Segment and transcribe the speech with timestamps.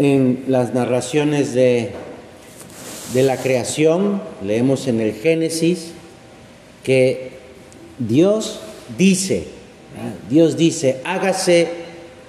[0.00, 1.90] en las narraciones de,
[3.12, 5.92] de la creación, leemos en el Génesis,
[6.82, 7.32] que
[7.98, 8.60] Dios
[8.96, 9.44] dice,
[10.30, 11.68] Dios dice, hágase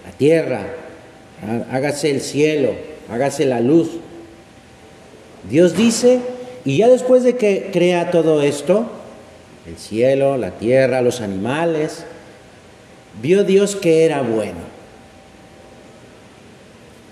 [0.06, 0.68] la tierra,
[1.72, 2.72] hágase el cielo,
[3.10, 3.90] hágase la luz.
[5.50, 6.20] Dios dice,
[6.66, 8.86] y ya después de que crea todo esto,
[9.66, 12.04] el cielo, la tierra, los animales,
[13.22, 14.81] vio Dios que era bueno.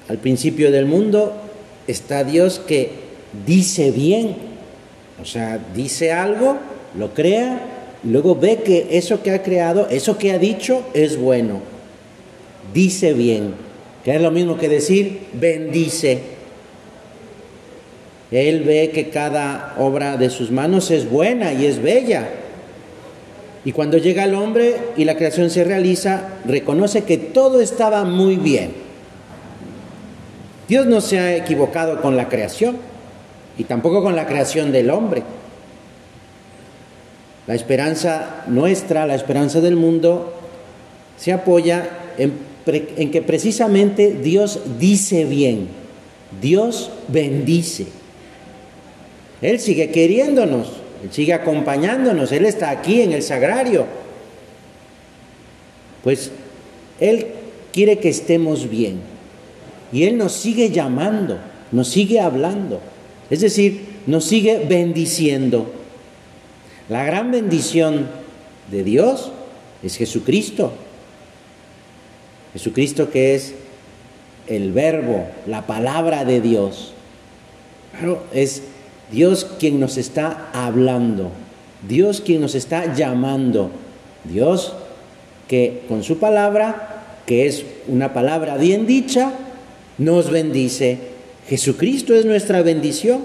[0.09, 1.33] Al principio del mundo
[1.87, 2.89] está Dios que
[3.45, 4.35] dice bien,
[5.21, 6.57] o sea, dice algo,
[6.97, 7.61] lo crea,
[8.03, 11.61] y luego ve que eso que ha creado, eso que ha dicho es bueno,
[12.73, 13.53] dice bien,
[14.03, 16.19] que es lo mismo que decir bendice.
[18.31, 22.29] Él ve que cada obra de sus manos es buena y es bella.
[23.63, 28.37] Y cuando llega el hombre y la creación se realiza, reconoce que todo estaba muy
[28.37, 28.88] bien.
[30.69, 32.77] Dios no se ha equivocado con la creación
[33.57, 35.23] y tampoco con la creación del hombre.
[37.47, 40.31] La esperanza nuestra, la esperanza del mundo,
[41.17, 41.89] se apoya
[42.19, 45.69] en, que precisamente Dios dice bien,
[46.39, 47.87] Dios bendice.
[49.41, 50.67] Él sigue queriéndonos,
[51.03, 53.87] Él sigue acompañándonos, Él está aquí en el sagrario.
[56.03, 56.31] Pues
[56.99, 57.25] Él
[57.73, 59.08] quiere que estemos bien.
[59.91, 61.39] Y Él nos sigue llamando,
[61.71, 62.79] nos sigue hablando.
[63.29, 65.71] Es decir, nos sigue bendiciendo.
[66.89, 68.07] La gran bendición
[68.71, 69.31] de Dios
[69.83, 70.73] es Jesucristo.
[72.53, 73.53] Jesucristo que es
[74.47, 76.93] el verbo, la palabra de Dios.
[77.91, 78.63] Claro, es
[79.11, 81.31] Dios quien nos está hablando,
[81.87, 83.71] Dios quien nos está llamando,
[84.23, 84.73] Dios
[85.47, 89.33] que con su palabra, que es una palabra bien dicha,
[89.99, 90.97] nos bendice.
[91.47, 93.23] Jesucristo es nuestra bendición,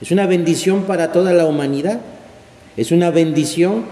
[0.00, 2.00] es una bendición para toda la humanidad,
[2.76, 3.84] es una bendición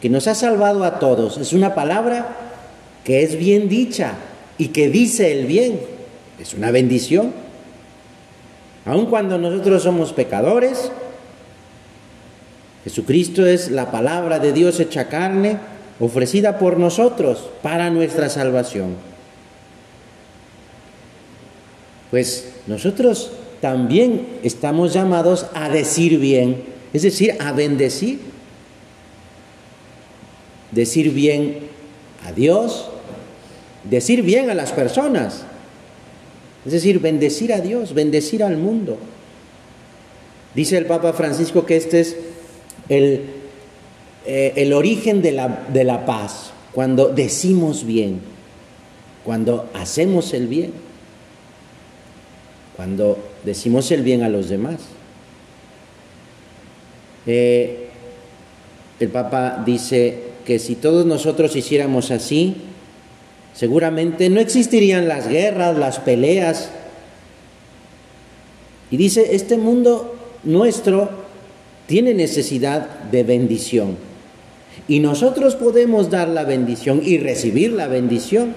[0.00, 2.36] que nos ha salvado a todos, es una palabra
[3.04, 4.14] que es bien dicha
[4.58, 5.80] y que dice el bien,
[6.40, 7.32] es una bendición.
[8.86, 10.90] Aun cuando nosotros somos pecadores,
[12.84, 15.58] Jesucristo es la palabra de Dios hecha carne,
[15.98, 19.09] ofrecida por nosotros para nuestra salvación.
[22.10, 26.62] Pues nosotros también estamos llamados a decir bien,
[26.92, 28.18] es decir, a bendecir.
[30.72, 31.58] Decir bien
[32.24, 32.88] a Dios,
[33.88, 35.42] decir bien a las personas,
[36.64, 38.98] es decir, bendecir a Dios, bendecir al mundo.
[40.54, 42.16] Dice el Papa Francisco que este es
[42.88, 43.24] el,
[44.26, 48.20] eh, el origen de la, de la paz, cuando decimos bien,
[49.24, 50.72] cuando hacemos el bien,
[52.80, 54.78] cuando decimos el bien a los demás.
[57.26, 57.90] Eh,
[58.98, 62.56] el Papa dice que si todos nosotros hiciéramos así,
[63.52, 66.70] Seguramente no existirían las guerras, las peleas.
[68.90, 71.10] Y dice, este mundo nuestro
[71.86, 73.98] tiene necesidad de bendición.
[74.88, 78.54] Y nosotros podemos dar la bendición y recibir la bendición.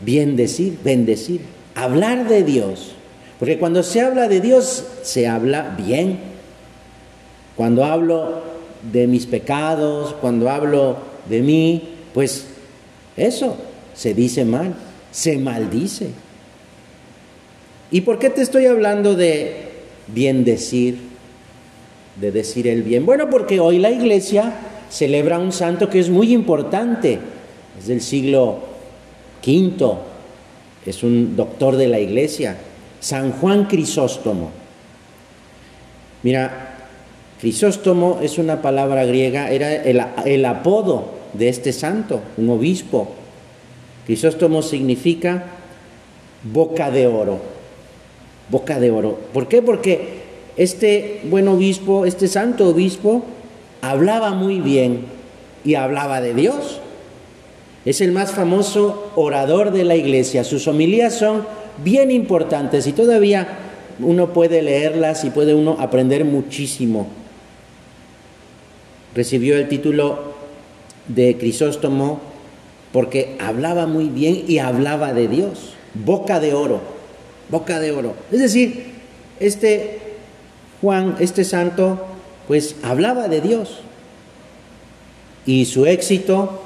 [0.00, 1.40] Bien decir, bendecir,
[1.84, 2.92] hablar de Dios.
[3.38, 6.18] Porque cuando se habla de Dios, se habla bien.
[7.56, 8.42] Cuando hablo
[8.92, 10.96] de mis pecados, cuando hablo
[11.28, 12.46] de mí, pues
[13.16, 13.56] eso
[13.94, 14.74] se dice mal,
[15.10, 16.10] se maldice.
[17.90, 19.68] ¿Y por qué te estoy hablando de
[20.08, 20.98] bien decir,
[22.20, 23.06] de decir el bien?
[23.06, 24.52] Bueno, porque hoy la iglesia
[24.90, 27.18] celebra un santo que es muy importante,
[27.78, 28.58] es del siglo
[29.46, 29.98] V,
[30.88, 32.56] es un doctor de la iglesia,
[33.00, 34.50] San Juan Crisóstomo.
[36.22, 36.76] Mira,
[37.40, 41.04] Crisóstomo es una palabra griega, era el, apodo
[41.34, 43.08] de este santo, un obispo.
[44.06, 45.44] Crisóstomo significa
[46.42, 47.38] boca de oro,
[48.50, 49.18] boca de oro.
[49.32, 49.62] ¿Por qué?
[49.62, 50.18] Porque
[50.56, 53.22] este buen obispo, este santo obispo,
[53.82, 55.04] hablaba muy bien
[55.64, 56.80] y hablaba de Dios.
[57.88, 60.44] Es el más famoso orador de la iglesia.
[60.44, 61.46] Sus homilías son
[61.82, 63.48] bien importantes y todavía
[63.98, 67.06] uno puede leerlas y puede uno aprender muchísimo.
[69.14, 70.34] Recibió el título
[71.06, 72.20] de Crisóstomo
[72.92, 75.72] porque hablaba muy bien y hablaba de Dios.
[75.94, 76.82] Boca de oro,
[77.48, 78.12] boca de oro.
[78.30, 78.84] Es decir,
[79.40, 79.98] este
[80.82, 82.04] Juan, este santo,
[82.48, 83.78] pues hablaba de Dios.
[85.46, 86.64] Y su éxito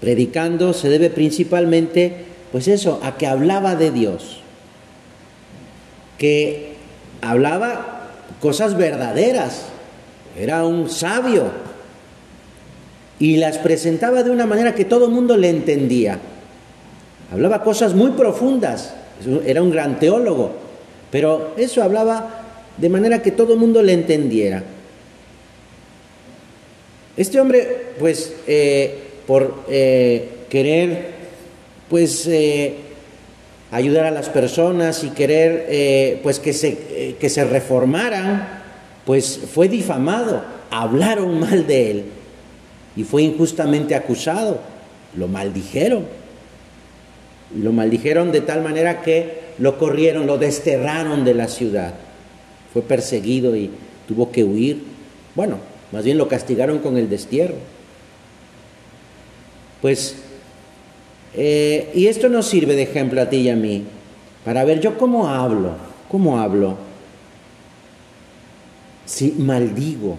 [0.00, 4.40] predicando se debe principalmente pues eso, a que hablaba de Dios,
[6.16, 6.74] que
[7.20, 8.08] hablaba
[8.40, 9.66] cosas verdaderas,
[10.38, 11.68] era un sabio.
[13.20, 16.20] Y las presentaba de una manera que todo el mundo le entendía.
[17.32, 18.94] Hablaba cosas muy profundas,
[19.44, 20.52] era un gran teólogo,
[21.10, 22.44] pero eso hablaba
[22.76, 24.62] de manera que todo el mundo le entendiera.
[27.16, 31.10] Este hombre, pues, eh, por eh, querer,
[31.90, 32.76] pues, eh,
[33.70, 38.62] ayudar a las personas y querer, pues, que se, que se reformaran,
[39.04, 42.04] pues fue difamado, hablaron mal de él
[42.96, 44.60] y fue injustamente acusado,
[45.14, 46.06] lo maldijeron.
[47.54, 51.94] Lo maldijeron de tal manera que lo corrieron, lo desterraron de la ciudad.
[52.72, 53.70] Fue perseguido y
[54.06, 54.82] tuvo que huir.
[55.34, 55.58] Bueno,
[55.92, 57.56] más bien lo castigaron con el destierro.
[59.80, 60.16] Pues,
[61.34, 63.84] eh, y esto nos sirve de ejemplo a ti y a mí,
[64.44, 65.72] para ver yo cómo hablo,
[66.10, 66.76] cómo hablo.
[69.06, 70.16] Si maldigo,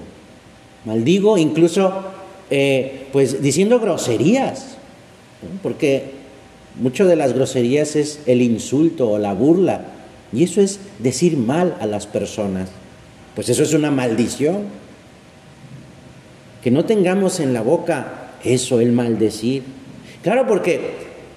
[0.85, 2.05] maldigo incluso
[2.49, 4.77] eh, pues diciendo groserías,
[5.61, 6.11] porque
[6.79, 9.81] mucho de las groserías es el insulto o la burla,
[10.31, 12.69] y eso es decir mal a las personas,
[13.35, 14.79] pues eso es una maldición.
[16.63, 19.63] Que no tengamos en la boca eso, el maldecir.
[20.23, 20.79] Claro, porque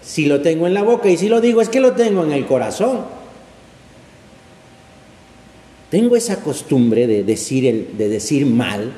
[0.02, 2.32] si lo tengo en la boca y si lo digo es que lo tengo en
[2.32, 3.00] el corazón.
[5.90, 8.92] Tengo esa costumbre de decir, el, de decir mal,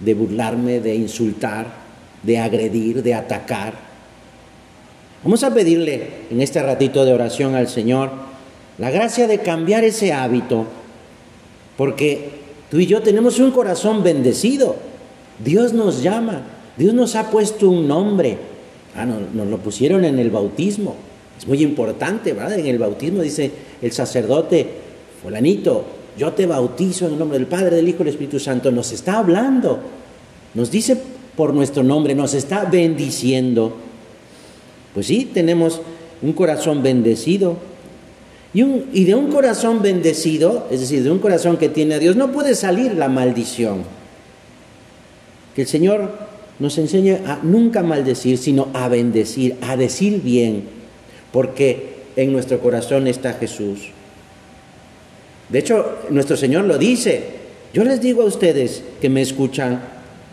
[0.00, 1.66] de burlarme, de insultar,
[2.22, 3.74] de agredir, de atacar.
[5.22, 8.10] Vamos a pedirle en este ratito de oración al Señor
[8.78, 10.66] la gracia de cambiar ese hábito,
[11.76, 12.30] porque
[12.70, 14.76] tú y yo tenemos un corazón bendecido.
[15.44, 16.42] Dios nos llama,
[16.76, 18.38] Dios nos ha puesto un nombre.
[18.94, 20.94] Ah, nos lo pusieron en el bautismo.
[21.38, 22.58] Es muy importante, ¿verdad?
[22.58, 23.50] En el bautismo dice
[23.82, 24.66] el sacerdote,
[25.22, 25.84] fulanito,
[26.16, 28.92] yo te bautizo en el nombre del Padre, del Hijo y del Espíritu Santo, nos
[28.92, 29.78] está hablando,
[30.54, 30.96] nos dice
[31.36, 33.74] por nuestro nombre, nos está bendiciendo.
[34.94, 35.82] Pues sí, tenemos
[36.22, 37.56] un corazón bendecido.
[38.54, 42.16] Y, y de un corazón bendecido, es decir, de un corazón que tiene a Dios,
[42.16, 43.95] no puede salir la maldición.
[45.56, 46.10] Que el Señor
[46.58, 50.64] nos enseñe a nunca maldecir, sino a bendecir, a decir bien,
[51.32, 53.88] porque en nuestro corazón está Jesús.
[55.48, 57.46] De hecho, nuestro Señor lo dice.
[57.72, 59.82] Yo les digo a ustedes que me escuchan,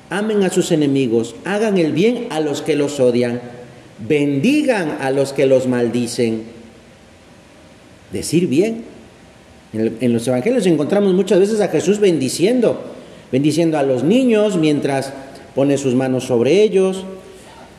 [0.10, 3.42] amen a sus enemigos, hagan el bien a los que los odian,
[4.08, 6.44] bendigan a los que los maldicen.
[8.12, 8.84] Decir bien.
[9.74, 12.93] En, los evangelios encontramos muchas veces a Jesús bendiciendo,
[13.34, 15.12] bendiciendo a los niños mientras
[15.56, 17.04] pone sus manos sobre ellos,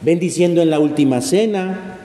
[0.03, 1.97] bendiciendo en la última cena,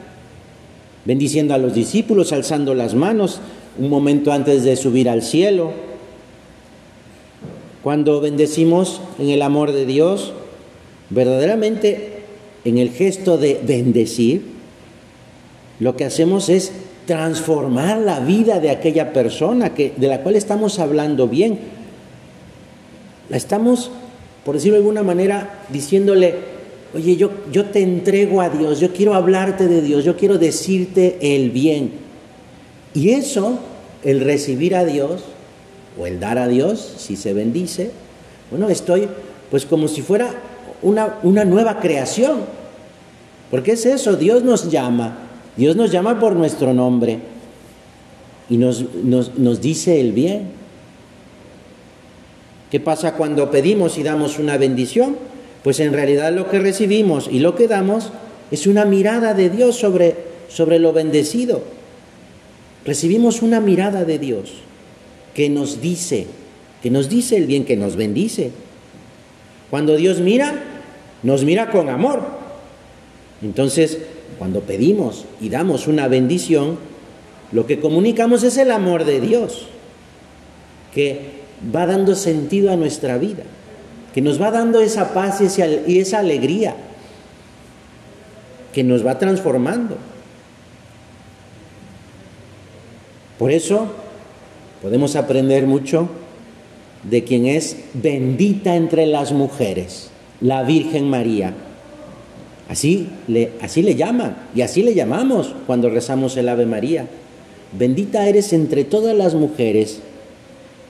[1.03, 3.41] bendiciendo a los discípulos, alzando las manos,
[3.79, 5.71] un momento antes de subir al cielo.
[7.81, 10.31] Cuando bendecimos en el amor de Dios,
[11.09, 12.19] verdaderamente
[12.65, 14.43] en el gesto de bendecir,
[15.79, 16.71] lo que hacemos es
[17.07, 21.78] transformar la vida de aquella persona que, de la cual estamos hablando bien.
[23.29, 23.91] La estamos,
[24.43, 26.35] por decirlo de alguna manera, diciéndole,
[26.93, 31.17] oye, yo, yo te entrego a Dios, yo quiero hablarte de Dios, yo quiero decirte
[31.21, 31.91] el bien.
[32.93, 33.59] Y eso,
[34.03, 35.23] el recibir a Dios
[35.99, 37.91] o el dar a Dios, si se bendice,
[38.49, 39.07] bueno, estoy
[39.51, 40.33] pues como si fuera
[40.81, 42.39] una, una nueva creación.
[43.51, 45.17] Porque es eso, Dios nos llama,
[45.57, 47.19] Dios nos llama por nuestro nombre
[48.49, 50.58] y nos, nos, nos dice el bien.
[52.71, 55.17] ¿Qué pasa cuando pedimos y damos una bendición?
[55.63, 58.11] Pues en realidad lo que recibimos y lo que damos
[58.51, 60.15] es una mirada de Dios sobre,
[60.47, 61.61] sobre lo bendecido
[62.85, 64.51] recibimos una mirada de Dios
[65.33, 66.27] que nos dice,
[66.81, 68.51] que nos dice el bien, que nos bendice.
[69.69, 70.63] Cuando Dios mira,
[71.23, 72.23] nos mira con amor.
[73.41, 73.99] Entonces,
[74.37, 76.77] cuando pedimos y damos una bendición,
[77.51, 79.67] lo que comunicamos es el amor de Dios,
[80.93, 81.39] que
[81.75, 83.43] va dando sentido a nuestra vida,
[84.13, 86.75] que nos va dando esa paz y esa alegría,
[88.73, 89.97] que nos va transformando.
[93.37, 93.87] Por eso
[94.81, 96.09] podemos aprender mucho
[97.03, 100.09] de quien es bendita entre las mujeres,
[100.41, 101.53] la Virgen María.
[102.67, 107.07] Así le, así le llaman y así le llamamos cuando rezamos el Ave María.
[107.71, 110.01] Bendita eres entre todas las mujeres.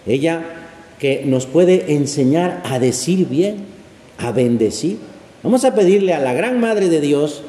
[0.06, 0.59] Ella
[1.00, 3.58] que nos puede enseñar a decir bien,
[4.18, 4.98] a bendecir.
[5.44, 7.42] Vamos a pedirle a la gran Madre de Dios,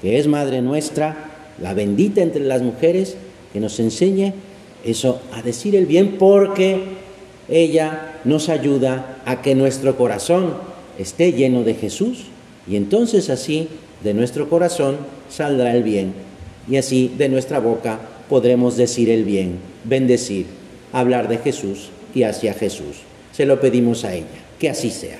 [0.00, 1.30] que es Madre nuestra,
[1.60, 3.16] la bendita entre las mujeres,
[3.52, 4.32] que nos enseñe
[4.84, 6.80] eso, a decir el bien, porque
[7.48, 10.54] ella nos ayuda a que nuestro corazón
[10.98, 12.26] esté lleno de Jesús
[12.68, 13.68] y entonces así
[14.04, 14.96] de nuestro corazón
[15.28, 16.12] saldrá el bien
[16.68, 20.46] y así de nuestra boca podremos decir el bien, bendecir,
[20.92, 22.98] hablar de Jesús y hacia Jesús.
[23.32, 24.26] Se lo pedimos a ella,
[24.58, 25.18] que así sea.